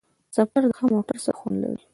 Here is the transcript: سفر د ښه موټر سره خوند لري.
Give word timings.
سفر 0.35 0.61
د 0.67 0.71
ښه 0.77 0.85
موټر 0.93 1.17
سره 1.25 1.37
خوند 1.39 1.57
لري. 1.63 1.83